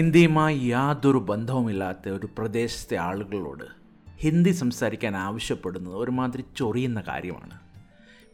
[0.00, 3.64] ഹിന്ദിയുമായി യാതൊരു ബന്ധവുമില്ലാത്ത ഒരു പ്രദേശത്തെ ആളുകളോട്
[4.18, 7.60] ഹിന്ദി സംസാരിക്കാൻ ആവശ്യപ്പെടുന്നത് ഒരുമാതിരി ചൊറിയുന്ന കാര്യമാണ്.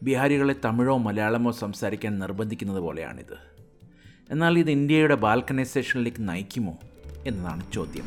[0.03, 3.37] ബിഹാരികളെ തമിഴോ മലയാളമോ സംസാരിക്കാൻ നിർബന്ധിക്കുന്നത് പോലെയാണിത്.
[4.31, 6.77] എന്നാൽ ഇത് ഇന്ത്യയുടെ ബാൽക്കനൈസേഷനിലേക്ക് നയിക്കുമോ
[7.27, 8.03] എന്നതാണ് ചോദ്യം.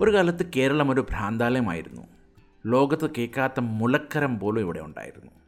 [0.00, 2.02] ഒരു കാലത്ത് കേരളം ഒരു ഭ്രാന്താലയമായിരുന്നു.
[2.66, 5.39] ലോകത്ത് കേൾക്കാത്ത മുലക്കരം പോലും ഇവിടെ ഉണ്ടായിരുന്നു.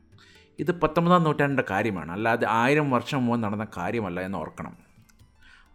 [0.58, 2.12] ഇത് പത്തൊമ്പതാം നൂറ്റാണ്ടിന്റെ കാര്യമാണ്.
[2.12, 4.76] അല്ലാതെ ആയിരം വർഷം മുമ്പ് നടന്ന കാര്യമല്ല എന്ന് ഓർക്കണം.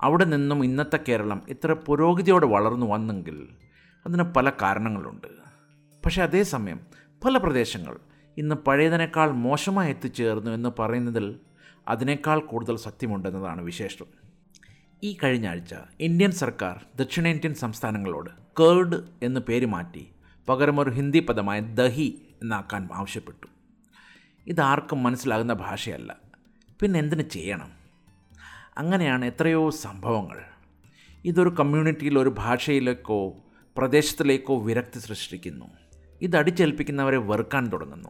[0.01, 3.47] അവിടെ നിന്നും ഇന്നത്തെ കേരളം ഇത്ര പുരോഗതിയോടെ വളർന്നു വന്നെങ്കിൽ
[4.05, 5.27] അതിന് പല കാരണങ്ങളുണ്ട്.
[6.05, 6.79] പക്ഷേ അതേസമയം
[7.25, 7.97] പല പ്രദേശങ്ങൾ
[8.37, 11.39] ഇന്ന് പഴയതിനേക്കാൾ മോശമായി എത്തിച്ചേർന്നു എന്ന് പറയുന്നതിൽ
[11.87, 14.05] അതിനേക്കാൾ കൂടുതൽ സത്യമുണ്ടെന്നതാണ് വിശേഷം.
[15.03, 20.07] ഈ കഴിഞ്ഞ ആഴ്ച ഇന്ത്യൻ സർക്കാർ ദക്ഷിണേന്ത്യൻ സംസ്ഥാനങ്ങളോട് കേർഡ് എന്ന് പേര് മാറ്റി
[20.49, 23.47] പകരം ഒരു ഹിന്ദി പദമായ ദഹി എന്നാക്കാൻ ആവശ്യപ്പെട്ടു.
[24.47, 26.15] ഇതാർക്കും മനസ്സിലാകുന്ന ഭാഷയല്ല.
[26.79, 27.71] പിന്നെ എന്തിനു ചെയ്യണം?
[28.77, 30.41] അങ്ങനെയാണ് എത്രയോ സംഭവങ്ങൾ.
[31.25, 33.33] ഇതൊരു കമ്മ്യൂണിറ്റിയിൽ ഒരു ഭാഷയിലേക്കോ
[33.77, 35.65] പ്രദേശത്തിലേക്കോ വിരക്തി സൃഷ്ടിക്കുന്നു.
[36.21, 38.09] ഇത് അടിച്ചേൽപ്പിക്കുന്നവരെ വെറുക്കാൻ തുടങ്ങുന്നു.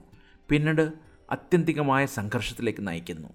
[0.49, 0.91] പിന്നീട്
[1.31, 3.29] അത്യന്തികമായ സംഘർഷത്തിലേക്ക് നയിക്കുന്നു.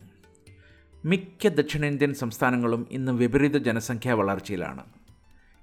[1.04, 4.84] മിക്ക ദക്ഷിണേന്ത്യൻ സംസ്ഥാനങ്ങളും ഇന്ന് വിപരീത ജനസംഖ്യാ വളർച്ചയിലാണ്.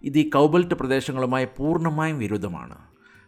[0.03, 2.77] ഇത് ഈ കൗബൽറ്റ് പ്രദേശങ്ങളുമായി പൂർണമായും വിരുദ്ധമാണ്.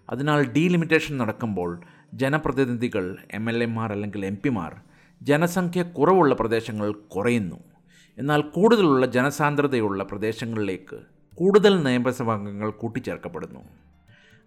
[0.10, 1.82] അതിനാൽ ഡീലിമിറ്റേഷൻ നടക്കുമ്പോൾ
[2.14, 4.76] ജനപ്രതിനിധികൾ എം എൽ എമാർ അല്ലെങ്കിൽ എം പിമാർ
[5.22, 7.56] ജനസംഖ്യ കുറവുള്ള പ്രദേശങ്ങൾ കുറയുന്നു.
[8.18, 11.00] എന്നാൽ കൂടുതലുള്ള ജനസാന്ദ്രതയുള്ള പ്രദേശങ്ങളിലേക്ക്
[11.36, 13.60] കൂടുതൽ നിയമസഭാംഗങ്ങൾ കൂട്ടിച്ചേർക്കപ്പെടുന്നു.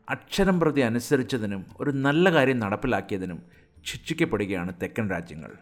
[0.09, 3.43] അക്ഷരം പ്രതി അനുസരിച്ചതിനും ഒരു നല്ല കാര്യം നടപ്പിലാക്കിയതിനും
[3.85, 5.53] ശിക്ഷിക്കപ്പെടുകയാണ് തെക്കൻ രാജ്യങ്ങൾ.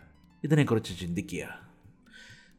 [0.45, 1.61] ഇതിനെക്കുറിച്ച് ചിന്തിക്കുക.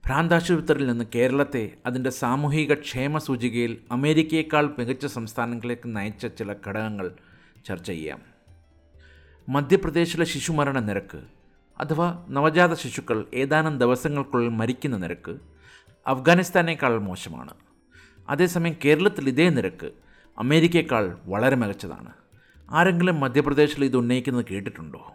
[0.05, 7.11] ഭ്രാന്താശുപത്രിയിൽ നിന്ന് കേരളത്തെ അതിന്റെ സാമൂഹിക ക്ഷേമ സൂചികയിൽ അമേരിക്കയേക്കാൾ മികച്ച സംസ്ഥാനങ്ങളിലേക്ക് നയിച്ച ചില ഘടകങ്ങൾ
[7.65, 8.32] ചർച്ച ചെയ്യാം.
[9.49, 11.23] മധ്യപ്രദേശിലെ ശിശുമരണ നിരക്ക്
[11.79, 15.37] അഥവാ നവജാത ശിശുക്കൾ ഏതാനും ദിവസങ്ങൾക്കുള്ളിൽ മരിക്കുന്ന നിരക്ക്
[16.07, 17.53] അഫ്ഗാനിസ്ഥാനേക്കാൾ മോശമാണ്.
[18.29, 19.91] അതേസമയം കേരളത്തിൽ ഇതേ നിരക്ക്
[20.37, 22.13] അമേരിക്കയേക്കാൾ വളരെ മികച്ചതാണ്.
[22.71, 25.11] ആരെങ്കിലും മധ്യപ്രദേശിൽ ഇത് ഉന്നയിക്കുന്നത് കേട്ടിട്ടുണ്ടോ?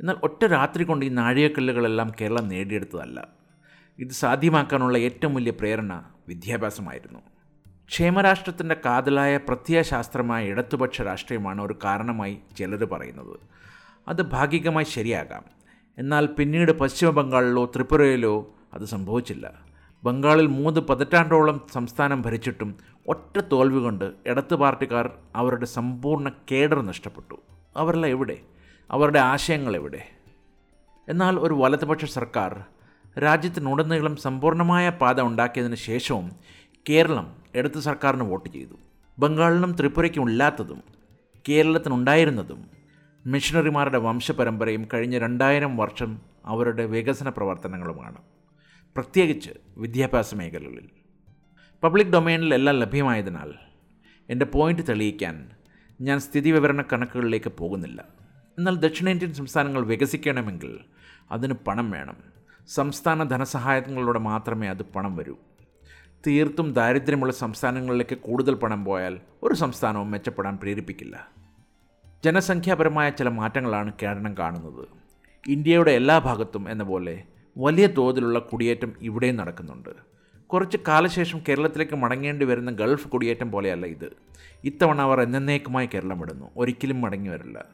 [0.00, 3.28] എന്നാൽ ഒറ്റ രാത്രി കൊണ്ട് ഈ നാഴികക്കല്ലുകളെല്ലാം കേരളം നേടിയെടുത്തതല്ല.
[3.98, 7.18] ഇത് സാധ്യമാക്കാനുള്ള ഏറ്റവും വലിയ പ്രേരണ വിദ്യാഭ്യാസമായിരുന്നു.
[7.88, 13.38] ക്ഷേമരാഷ്ട്രത്തിന്റെ കാതലായ പ്രത്യയശാസ്ത്രമായ ഇടതുപക്ഷ രാഷ്ട്രീയമാണ് ഒരു കാരണമായി ചിലർ പറയുന്നത്.
[14.08, 15.44] അത് ഭാഗികമായി ശരിയാകാം.
[15.98, 19.52] എന്നാൽ പിന്നീട് പശ്ചിമ ബംഗാളിലോ ത്രിപുരയിലോ അത് സംഭവിച്ചില്ല.
[20.04, 22.76] ബംഗാളിൽ മൂന്ന് പതിറ്റാണ്ടോളം സംസ്ഥാനം ഭരിച്ചിട്ടും
[23.08, 27.40] ഒറ്റ തോൽവി കൊണ്ട് ഇടത്ത് പാർട്ടിക്കാർ അവരുടെ സമ്പൂർണ കേഡർ നഷ്ടപ്പെട്ടു.
[27.76, 28.38] അവരെല്ലാം എവിടെ?
[28.90, 30.08] അവരുടെ ആശയങ്ങൾ എവിടെ?
[31.08, 32.64] എന്നാൽ ഒരു വലതുപക്ഷ സർക്കാർ
[33.18, 36.30] രാജ്യത്തിനുടനീളം സമ്പൂർണമായ പാത ഉണ്ടാക്കിയതിന് ശേഷവും
[36.88, 38.74] കേരളം ഇടത് സർക്കാരിന് വോട്ട് ചെയ്തു.
[39.18, 40.82] ബംഗാളിനും ത്രിപുരയ്ക്കും ഇല്ലാത്തതും
[41.48, 42.70] കേരളത്തിനുണ്ടായിരുന്നതും
[43.26, 48.16] മിഷണറിമാരുടെ വംശപരമ്പരയും കഴിഞ്ഞ രണ്ടായിരം വർഷം അവരുടെ വികസന പ്രവർത്തനങ്ങളുമാണ്.
[48.96, 50.88] പ്രത്യേകിച്ച് വിദ്യാഭ്യാസ മേഖലകളിൽ.
[51.82, 53.52] പബ്ലിക് ഡൊമൈനിൽ എല്ലാം ലഭ്യമായതിനാൽ
[54.30, 55.50] എന്റെ പോയിന്റ് തെളിയിക്കാൻ
[56.00, 58.04] ഞാൻ സ്ഥിതി വിവരണ കണക്കുകളിലേക്ക് പോകുന്നില്ല.
[58.58, 60.78] എന്നാൽ ദക്ഷിണേന്ത്യൻ സംസ്ഥാനങ്ങൾ വികസിക്കണമെങ്കിൽ
[61.30, 62.16] അതിന് പണം വേണം.
[62.68, 65.36] സംസ്ഥാന ധനസഹായങ്ങളിലൂടെ മാത്രമേ അത് പണം വരൂ.
[66.26, 71.28] തീർത്തും ദാരിദ്ര്യമുള്ള സംസ്ഥാനങ്ങളിലേക്ക് കൂടുതൽ പണം പോയാൽ ഒരു സംസ്ഥാനവും മെച്ചപ്പെടാൻ പ്രേരിപ്പിക്കില്ല.
[72.24, 74.88] ജനസംഖ്യാപരമായ ചില മാറ്റങ്ങളാണ് കേരളം കാണുന്നത്.
[75.46, 77.22] ഇന്ത്യയുടെ എല്ലാ ഭാഗത്തും എന്ന പോലെ
[77.58, 79.88] വലിയ തോതിലുള്ള കുടിയേറ്റം ഇവിടെയും നടക്കുന്നുണ്ട്.
[80.46, 84.16] കുറച്ച് കാലശേഷം കേരളത്തിലേക്ക് മടങ്ങേണ്ടി വരുന്ന ഗൾഫ് കുടിയേറ്റം പോലെയല്ല ഇത്.
[84.64, 87.64] ഇത്തവണ അവർ എന്നേക്കുമായി കേരളം വിടുന്നു ഒരിക്കലും മടങ്ങി വരില്ല.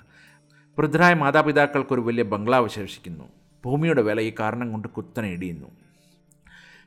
[0.79, 3.25] വൃദ്ധരായ മാതാപിതാക്കൾക്കൊരു വലിയ ബംഗ്ലാവ് ശേഷിക്കുന്നു
[3.65, 5.69] ഭൂമിയുടെ വില ഈ കാരണം കൊണ്ട് കുത്തനെ ഇടിയുന്നു.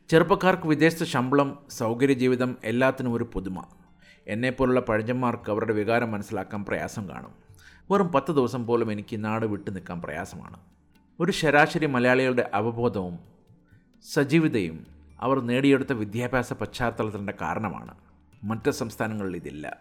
[0.09, 3.63] ചെറുപ്പക്കാർക്ക് വിദേശത്ത് ശമ്പളം സൗകര്യ ജീവിതം എല്ലാത്തിനും ഒരു പുതുമ.
[4.27, 7.33] എന്നെപ്പോലുള്ള പഴഞ്ചന്മാർക്ക് അവരുടെ വികാരം മനസ്സിലാക്കാൻ പ്രയാസം കാണും.
[7.91, 10.59] വെറും പത്ത് ദിവസം പോലും എനിക്ക് നാട് വിട്ടു നിൽക്കാൻ പ്രയാസമാണ്.
[11.19, 13.19] ഒരു ശരാശരി മലയാളികളുടെ അവബോധവും
[14.13, 14.88] സജീവിതയും
[15.19, 17.97] അവർ നേടിയെടുത്ത വിദ്യാഭ്യാസ പശ്ചാത്തലത്തിന്റെ കാരണമാണ്.
[18.43, 19.77] മറ്റ് സംസ്ഥാനങ്ങളിൽ ഇതില്ല.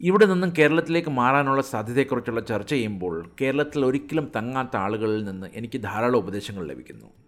[0.00, 6.66] ഇവിടെ നിന്നും കേരളത്തിലേക്ക് മാറാനുള്ള സാധ്യതയെക്കുറിച്ചുള്ള ചർച്ച ചെയ്യുമ്പോൾ കേരളത്തിൽ ഒരിക്കലും തങ്ങാത്ത ആളുകളിൽ നിന്ന് എനിക്ക് ധാരാളം ഉപദേശങ്ങൾ
[6.66, 7.25] ലഭിക്കുന്നു.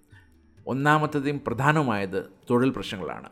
[0.69, 3.29] ഒന്നാമത്തതും പ്രധാനമായത് തൊഴിൽ പ്രശ്നങ്ങളാണ്.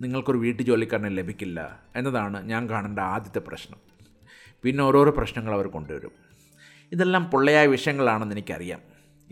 [0.00, 3.78] നിങ്ങൾക്കൊരു വീട്ടു ജോലിക്കാരനെ ലഭിക്കില്ല എന്നതാണ് ഞാൻ കാണേണ്ട ആദ്യത്തെ പ്രശ്നം.
[4.62, 6.12] പിന്നെ ഓരോരോ പ്രശ്നങ്ങൾ അവർ കൊണ്ടുവരും.
[6.92, 8.80] ഇതെല്ലാം പൊള്ളയായ വിഷയങ്ങളാണെന്ന് എനിക്കറിയാം.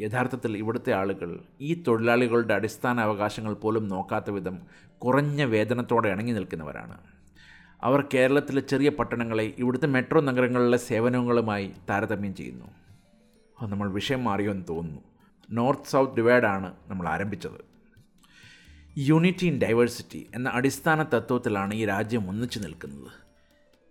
[0.00, 4.58] യഥാർത്ഥത്തിൽ ഇവിടുത്തെ ആളുകൾ ഈ തൊഴിലാളികളുടെ അടിസ്ഥാന അവകാശങ്ങൾ പോലും നോക്കാത്ത വിധം
[4.98, 6.98] കുറഞ്ഞ വേതനത്തോടെ ഇണങ്ങി നിൽക്കുന്നവരാണ്.
[7.82, 12.66] അവർ കേരളത്തിലെ ചെറിയ പട്ടണങ്ങളെ ഇവിടുത്തെ മെട്രോ നഗരങ്ങളിലെ സേവനങ്ങളുമായി താരതമ്യം ചെയ്യുന്നു.
[13.62, 15.09] നമ്മൾ വിഷയം മാറിയോ എന്ന് തോന്നുന്നു.
[15.52, 17.70] നോർത്ത് സൗത്ത് ഡിവൈഡാണ് നമ്മൾ ആരംഭിച്ചത്.
[18.98, 23.10] യൂണിറ്റി ഇൻ ഡൈവേഴ്സിറ്റി എന്ന അടിസ്ഥാന തത്വത്തിലാണ് ഈ രാജ്യം ഒന്നിച്ചു നിൽക്കുന്നത്.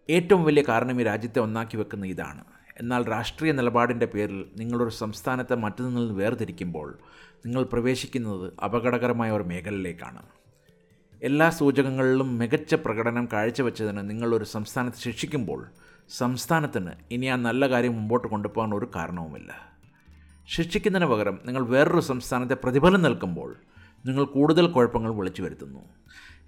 [0.09, 2.43] ഏറ്റവും വലിയ കാരണം ഈ രാജ്യത്തെ ഒന്നാക്കി വെക്കുന്ന ഇതാണ്.
[2.79, 6.97] എന്നാൽ രാഷ്ട്രീയ നിലപാടിന്റെ പേരിൽ നിങ്ങളൊരു സംസ്ഥാനത്തെ മറ്റൊന്നിൽ നിന്ന് വേർതിരിക്കുമ്പോൾ
[7.45, 10.23] നിങ്ങൾ പ്രവേശിക്കുന്നത് അപകടകരമായ ഒരു മേഖലയിലേക്കാണ്.
[11.23, 15.67] എല്ലാ സൂചകങ്ങളിലും മികച്ച പ്രകടനം കാഴ്ചവെച്ചതിന് നിങ്ങളൊരു സംസ്ഥാനത്ത് ശിക്ഷിക്കുമ്പോൾ
[16.09, 19.68] സംസ്ഥാനത്തിന് ഇനി ആ നല്ല കാര്യം മുമ്പോട്ട് കൊണ്ടുപോകാൻ ഒരു കാരണവുമില്ല.
[20.51, 23.55] ശിക്ഷിക്കുന്നതിന് പകരം നിങ്ങൾ വേറൊരു സംസ്ഥാനത്തെ പ്രതിഫലം നൽകുമ്പോൾ
[24.05, 25.79] നിങ്ങൾ കൂടുതൽ കുഴപ്പങ്ങൾ വിളിച്ചു വരുത്തുന്നു.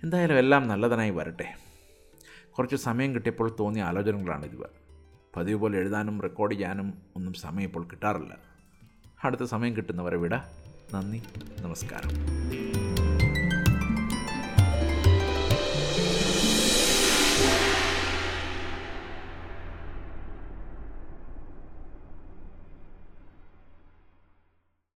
[0.04, 1.56] എന്തായാലും എല്ലാം നല്ലതിനായി വരട്ടെ.
[2.58, 4.64] കുറച്ച് സമയം കിട്ടിയപ്പോൾ തോന്നിയ ആലോചനകളാണ് ഇവ.
[5.36, 8.38] പതിവ് പോലെ എഴുതാനും റെക്കോർഡ് ചെയ്യാനും ഒന്നും സമയം ഇപ്പോൾ കിട്ടാറില്ല.
[9.24, 10.36] അടുത്ത സമയം കിട്ടുന്നവരെ വിട.
[10.94, 11.24] നന്ദി.
[11.62, 12.10] നമസ്കാരം.